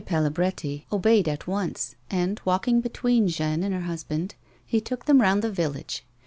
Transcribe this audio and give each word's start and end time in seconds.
Palabretti 0.03 0.85
obeyed 0.91 1.29
at 1.29 1.45
once, 1.45 1.93
and, 2.09 2.41
walking 2.43 2.81
between 2.81 3.27
Jeanne 3.27 3.61
and 3.61 3.71
her 3.75 3.81
husband, 3.81 4.33
he 4.65 4.81
took 4.81 5.05
them 5.05 5.21
round 5.21 5.43
the 5.43 5.51
village. 5.51 6.03